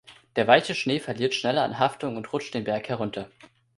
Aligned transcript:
Der 0.35 0.47
weiche 0.47 0.73
Schnee 0.73 0.99
verliert 0.99 1.35
schneller 1.35 1.61
an 1.63 1.77
Haftung 1.77 2.17
und 2.17 2.33
rutscht 2.33 2.55
den 2.55 2.63
Berg 2.63 2.89
herunter. 2.89 3.29